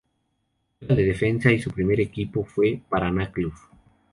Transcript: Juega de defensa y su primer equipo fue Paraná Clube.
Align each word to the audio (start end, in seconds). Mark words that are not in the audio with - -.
Juega 0.79 0.95
de 0.95 1.05
defensa 1.05 1.51
y 1.51 1.61
su 1.61 1.69
primer 1.69 1.99
equipo 2.01 2.43
fue 2.43 2.81
Paraná 2.89 3.31
Clube. 3.31 3.53